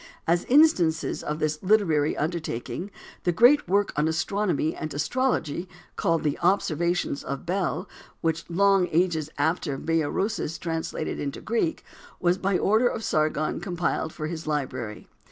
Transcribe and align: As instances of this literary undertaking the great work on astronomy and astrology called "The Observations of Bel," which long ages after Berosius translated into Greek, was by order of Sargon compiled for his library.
As 0.25 0.45
instances 0.45 1.21
of 1.21 1.37
this 1.37 1.61
literary 1.61 2.17
undertaking 2.17 2.89
the 3.23 3.31
great 3.31 3.67
work 3.69 3.93
on 3.95 4.07
astronomy 4.07 4.75
and 4.75 4.91
astrology 4.91 5.69
called 5.95 6.23
"The 6.23 6.39
Observations 6.39 7.23
of 7.23 7.45
Bel," 7.45 7.87
which 8.21 8.49
long 8.49 8.87
ages 8.91 9.29
after 9.37 9.77
Berosius 9.77 10.57
translated 10.57 11.19
into 11.19 11.39
Greek, 11.39 11.83
was 12.19 12.39
by 12.39 12.57
order 12.57 12.87
of 12.87 13.03
Sargon 13.03 13.59
compiled 13.59 14.11
for 14.11 14.25
his 14.25 14.47
library. 14.47 15.07